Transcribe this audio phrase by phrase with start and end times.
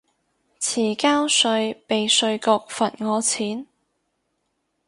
[0.59, 3.67] 遲交稅被稅局罰我錢